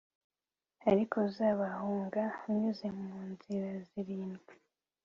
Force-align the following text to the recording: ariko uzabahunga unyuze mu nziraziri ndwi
ariko 0.91 1.15
uzabahunga 1.29 2.23
unyuze 2.47 2.87
mu 2.99 3.11
nziraziri 3.29 4.15
ndwi 4.31 4.55